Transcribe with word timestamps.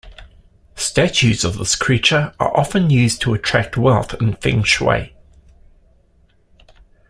Statues 0.77 1.43
of 1.43 1.59
this 1.59 1.75
creature 1.75 2.33
are 2.39 2.57
often 2.59 2.89
used 2.89 3.21
to 3.21 3.35
attract 3.35 3.77
wealth 3.77 4.19
in 4.19 4.33
feng 4.33 4.63
shui. 4.63 5.13